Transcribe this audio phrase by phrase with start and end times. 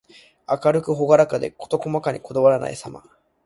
[0.49, 3.03] 明るくほがらかで、細事にこだわらないさま。